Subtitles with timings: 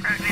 [0.00, 0.31] Right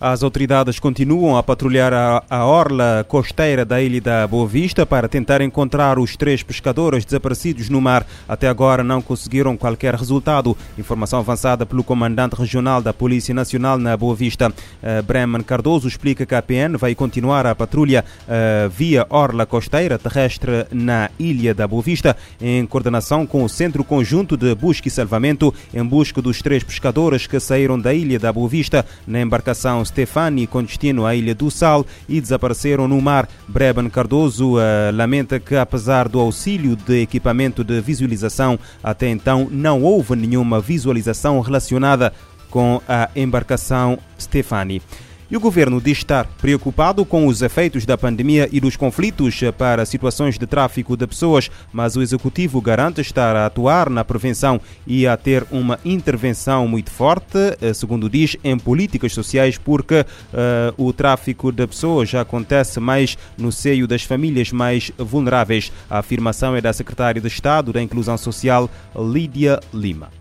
[0.00, 5.06] As autoridades continuam a patrulhar a, a, orla costeira da ilha da Boa Vista para
[5.10, 8.06] tentar encontrar os três pescadores desaparecidos no mar.
[8.26, 10.56] Até agora não conseguiram qualquer resultado.
[10.78, 16.24] Informação avançada pelo comandante regional da Polícia Nacional na Boa Vista, uh, Bremen Cardoso, explica
[16.24, 21.68] que a PN vai continuar a patrulha uh, via orla costeira terrestre na ilha da
[21.68, 26.40] Boa Vista, em coordenação com o Centro Conjunto de Busca e Salvamento, em busca dos
[26.40, 31.14] três pescadores que saíram da ilha da Boa Vista na embarcação Stefani com destino à
[31.14, 33.28] Ilha do Sal e desapareceram no mar.
[33.46, 34.60] Breben Cardoso uh,
[34.92, 41.40] lamenta que, apesar do auxílio de equipamento de visualização, até então não houve nenhuma visualização
[41.40, 42.12] relacionada
[42.48, 44.82] com a embarcação Stefani.
[45.30, 49.86] E o governo diz estar preocupado com os efeitos da pandemia e dos conflitos para
[49.86, 55.06] situações de tráfico de pessoas, mas o executivo garante estar a atuar na prevenção e
[55.06, 60.92] a ter uma intervenção muito forte, eh, segundo diz, em políticas sociais, porque uh, o
[60.92, 65.70] tráfico de pessoas já acontece mais no seio das famílias mais vulneráveis.
[65.88, 70.19] A afirmação é da secretária de Estado da Inclusão Social, Lídia Lima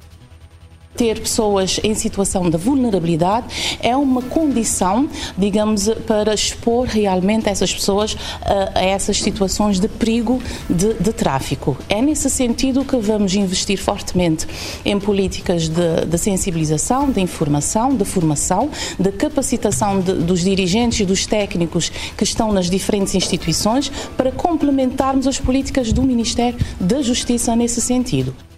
[1.00, 8.18] ter pessoas em situação de vulnerabilidade é uma condição, digamos, para expor realmente essas pessoas
[8.42, 11.78] a, a essas situações de perigo de, de, tráfico.
[11.88, 14.46] É nesse sentido que vamos investir fortemente
[14.84, 18.70] em políticas de, de sensibilização, de informação, de formação,
[19.00, 25.28] de capacitação de, dos dirigentes e dos técnicos que estão nas diferentes instituições para complementarmos
[25.28, 28.49] as políticas do Ministério da Justiça nesse sentido.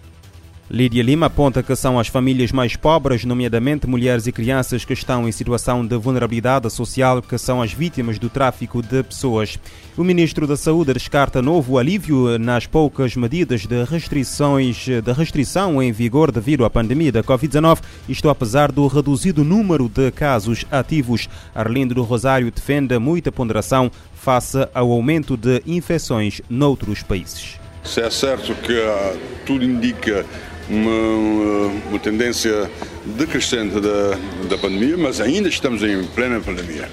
[0.72, 5.28] Lídia Lima aponta que são as famílias mais pobres, nomeadamente mulheres e crianças que estão
[5.28, 9.58] em situação de vulnerabilidade social, que são as vítimas do tráfico de pessoas.
[9.98, 15.92] O ministro da Saúde descarta novo alívio nas poucas medidas de restrições de restrição em
[15.92, 21.28] vigor devido à pandemia da Covid-19, isto apesar do reduzido número de casos ativos.
[21.54, 27.60] Arlindo do Rosário defende muita ponderação face ao aumento de infecções noutros países.
[27.84, 30.24] Se é certo que uh, tudo indica
[30.72, 32.70] uma, uma tendência
[33.04, 34.18] decrescente da,
[34.48, 36.88] da pandemia, mas ainda estamos em plena pandemia.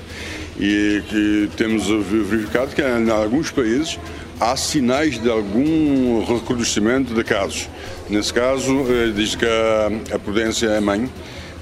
[0.59, 3.97] E que temos verificado que em alguns países
[4.39, 7.69] há sinais de algum recrudescimento de casos.
[8.09, 11.09] Nesse caso, eh, diz que a prudência é mãe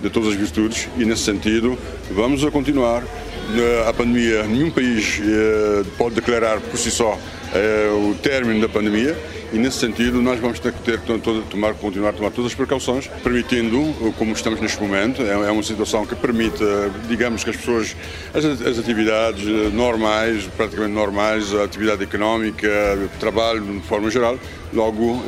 [0.01, 1.77] de todas as virtudes e, nesse sentido,
[2.11, 3.03] vamos a continuar.
[3.87, 7.17] A pandemia, nenhum país eh, pode declarar por si só
[7.53, 9.17] eh, o término da pandemia
[9.53, 10.99] e nesse sentido nós vamos ter que ter,
[11.49, 15.63] tomar, continuar a tomar todas as precauções, permitindo, como estamos neste momento, é, é uma
[15.63, 16.61] situação que permite,
[17.07, 17.95] digamos que as pessoas,
[18.33, 22.67] as, atividades normais, praticamente normais, a atividade económica,
[23.17, 24.37] trabalho de forma geral,
[24.73, 25.23] logo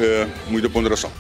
[0.50, 1.19] muita ponderação.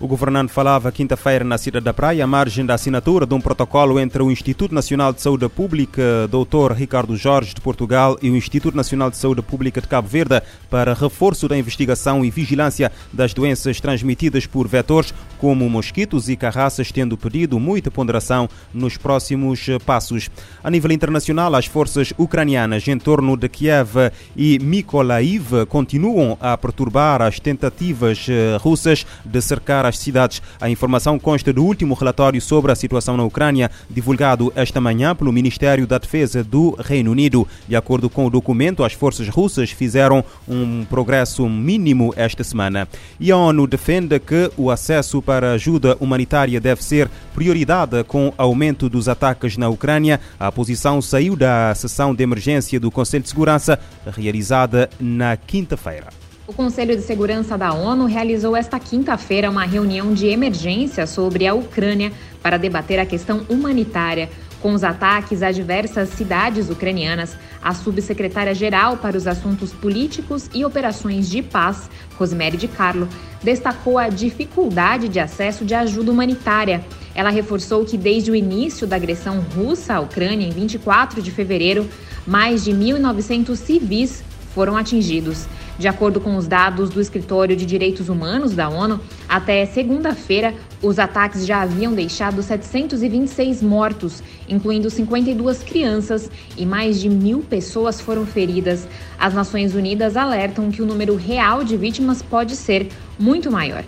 [0.00, 4.00] O governante falava quinta-feira na cidade da Praia, à margem da assinatura de um protocolo
[4.00, 6.72] entre o Instituto Nacional de Saúde Pública, Dr.
[6.72, 10.94] Ricardo Jorge, de Portugal, e o Instituto Nacional de Saúde Pública de Cabo Verde para
[10.94, 17.16] reforço da investigação e vigilância das doenças transmitidas por vetores, como mosquitos e carraças, tendo
[17.16, 20.28] pedido muita ponderação nos próximos passos.
[20.62, 27.22] A nível internacional, as forças ucranianas em torno de Kiev e Mykolaiv continuam a perturbar
[27.22, 30.42] as tentativas eh, russas de cercar as cidades.
[30.60, 35.32] A informação consta do último relatório sobre a situação na Ucrânia, divulgado esta manhã pelo
[35.32, 37.46] Ministério da Defesa do Reino Unido.
[37.68, 42.88] De acordo com o documento, as forças russas fizeram um progresso mínimo esta semana.
[43.18, 48.34] E a ONU defende que o acesso para ajuda humanitária deve ser prioridade com o
[48.36, 50.20] aumento dos ataques na Ucrânia.
[50.38, 53.78] A posição saiu da sessão de emergência do Conselho de Segurança,
[54.16, 56.23] realizada na quinta-feira.
[56.46, 61.54] O Conselho de Segurança da ONU realizou esta quinta-feira uma reunião de emergência sobre a
[61.54, 62.12] Ucrânia
[62.42, 64.28] para debater a questão humanitária.
[64.60, 71.30] Com os ataques a diversas cidades ucranianas, a subsecretária-geral para os assuntos políticos e operações
[71.30, 71.88] de paz,
[72.18, 73.08] Rosemary de Carlo,
[73.42, 76.84] destacou a dificuldade de acesso de ajuda humanitária.
[77.14, 81.88] Ela reforçou que desde o início da agressão russa à Ucrânia, em 24 de fevereiro,
[82.26, 84.22] mais de 1.900 civis
[84.54, 85.46] foram atingidos.
[85.78, 90.98] De acordo com os dados do Escritório de Direitos Humanos da ONU, até segunda-feira, os
[90.98, 98.24] ataques já haviam deixado 726 mortos, incluindo 52 crianças, e mais de mil pessoas foram
[98.24, 98.86] feridas.
[99.18, 103.84] As Nações Unidas alertam que o número real de vítimas pode ser muito maior.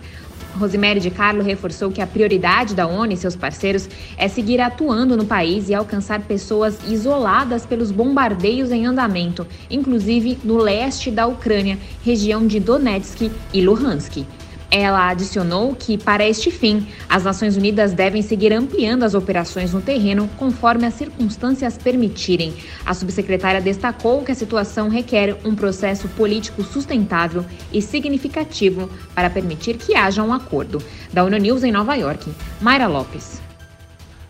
[0.57, 3.87] Rosemary de Carlo reforçou que a prioridade da ONU e seus parceiros
[4.17, 10.57] é seguir atuando no país e alcançar pessoas isoladas pelos bombardeios em andamento, inclusive no
[10.57, 14.25] leste da Ucrânia, região de Donetsk e Luhansk.
[14.69, 19.81] Ela adicionou que, para este fim, as Nações Unidas devem seguir ampliando as operações no
[19.81, 22.53] terreno conforme as circunstâncias permitirem.
[22.85, 29.77] A subsecretária destacou que a situação requer um processo político sustentável e significativo para permitir
[29.77, 30.81] que haja um acordo.
[31.13, 32.29] Da ONU News em Nova York,
[32.61, 33.46] Mayra Lopes.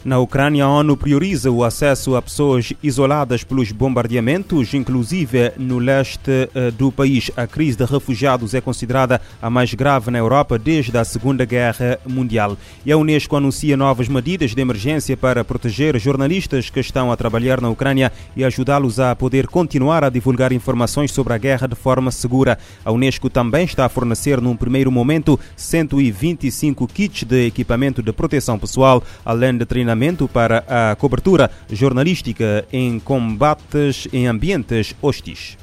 [0.07, 6.49] Na Ucrânia, a ONU prioriza o acesso a pessoas isoladas pelos bombardeamentos, inclusive no leste
[6.55, 7.29] eh, do país.
[7.35, 11.99] A crise de refugiados é considerada a mais grave na Europa desde a Segunda Guerra
[12.07, 12.55] Mundial.
[12.85, 17.59] E a Unesco anuncia novas medidas de emergência para proteger jornalistas que estão a trabalhar
[17.59, 22.11] na Ucrânia e ajudá-los a poder continuar a divulgar informações sobre a guerra de forma
[22.11, 22.57] segura.
[22.85, 28.57] A Unesco também está a fornecer, num primeiro momento, 125 kits de equipamento de proteção
[28.57, 35.57] pessoal, além de treinamento treinamento para a cobertura jornalística em combates em ambientes hostis.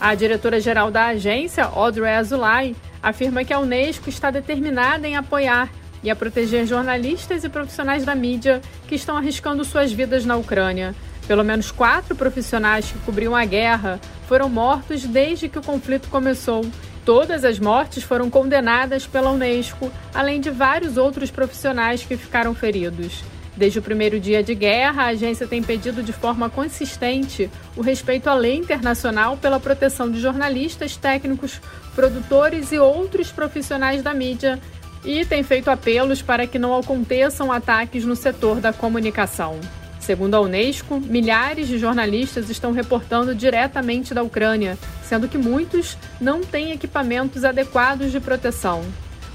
[0.00, 5.68] A diretora-geral da agência, Audrey Azoulay, afirma que a Unesco está determinada em apoiar
[6.02, 10.94] e a proteger jornalistas e profissionais da mídia que estão arriscando suas vidas na Ucrânia.
[11.26, 16.64] Pelo menos quatro profissionais que cobriam a guerra foram mortos desde que o conflito começou.
[17.04, 23.22] Todas as mortes foram condenadas pela Unesco, além de vários outros profissionais que ficaram feridos.
[23.58, 28.30] Desde o primeiro dia de guerra, a agência tem pedido de forma consistente o respeito
[28.30, 31.60] à lei internacional pela proteção de jornalistas, técnicos,
[31.92, 34.60] produtores e outros profissionais da mídia
[35.04, 39.58] e tem feito apelos para que não aconteçam ataques no setor da comunicação.
[39.98, 46.42] Segundo a Unesco, milhares de jornalistas estão reportando diretamente da Ucrânia, sendo que muitos não
[46.42, 48.84] têm equipamentos adequados de proteção.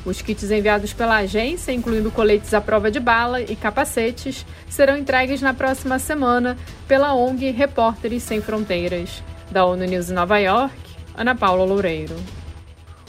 [0.05, 5.41] Os kits enviados pela agência, incluindo coletes à prova de bala e capacetes, serão entregues
[5.41, 6.57] na próxima semana
[6.87, 9.23] pela ONG Repórteres Sem Fronteiras.
[9.49, 10.75] Da ONU News em Nova York,
[11.15, 12.15] Ana Paula Loureiro.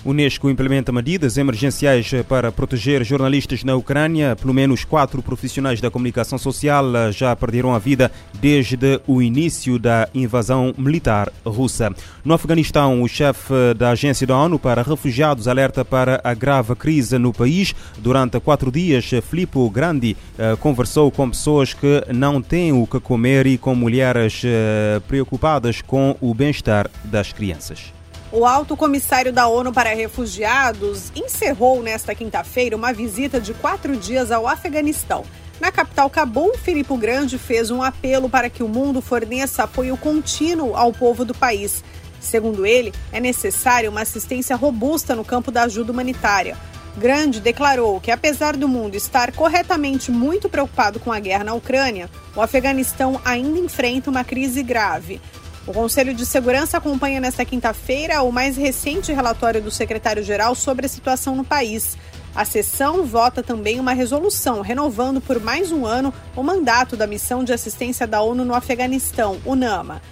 [0.04, 4.36] Unesco implementa medidas emergenciais para proteger jornalistas na Ucrânia.
[4.36, 10.06] Pelo menos quatro profissionais da comunicação social já perderam a vida desde o início da
[10.14, 11.90] invasão militar russa.
[12.22, 17.16] No Afeganistão, o chefe da Agência da ONU para Refugiados alerta para a grave crise
[17.16, 17.74] no país.
[17.98, 23.46] Durante quatro dias, Filippo Grandi eh, conversou com pessoas que não têm o que comer
[23.46, 27.93] e com mulheres eh, preocupadas com o bem-estar das crianças.
[28.36, 34.32] O alto comissário da ONU para Refugiados encerrou nesta quinta-feira uma visita de quatro dias
[34.32, 35.24] ao Afeganistão.
[35.60, 40.74] Na capital Cabul, Filipe Grande fez um apelo para que o mundo forneça apoio contínuo
[40.74, 41.84] ao povo do país.
[42.18, 46.56] Segundo ele, é necessária uma assistência robusta no campo da ajuda humanitária.
[46.96, 52.10] Grande declarou que, apesar do mundo estar corretamente muito preocupado com a guerra na Ucrânia,
[52.34, 55.20] o Afeganistão ainda enfrenta uma crise grave.
[55.66, 60.88] O Conselho de Segurança acompanha nesta quinta-feira o mais recente relatório do secretário-geral sobre a
[60.88, 61.96] situação no país.
[62.34, 67.42] A sessão vota também uma resolução renovando por mais um ano o mandato da Missão
[67.42, 70.02] de Assistência da ONU no Afeganistão, UNAMA.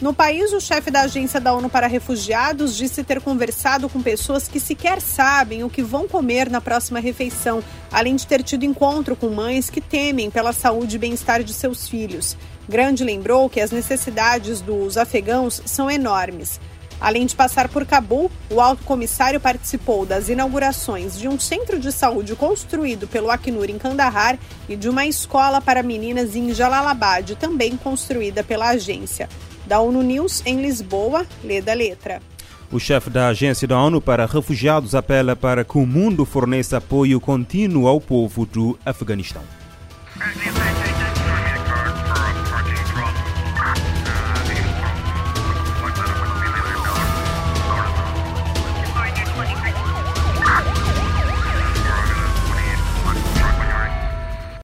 [0.00, 4.48] No país, o chefe da Agência da ONU para Refugiados disse ter conversado com pessoas
[4.48, 9.14] que sequer sabem o que vão comer na próxima refeição, além de ter tido encontro
[9.14, 12.34] com mães que temem pela saúde e bem-estar de seus filhos.
[12.70, 16.60] Grande lembrou que as necessidades dos afegãos são enormes.
[17.00, 21.90] Além de passar por Cabul, o alto comissário participou das inaugurações de um centro de
[21.90, 27.76] saúde construído pelo Acnur em Kandahar e de uma escola para meninas em Jalalabad, também
[27.76, 29.28] construída pela agência.
[29.66, 32.22] Da ONU News, em Lisboa, lê da letra.
[32.70, 37.20] O chefe da Agência da ONU para Refugiados apela para que o mundo forneça apoio
[37.20, 39.42] contínuo ao povo do Afeganistão.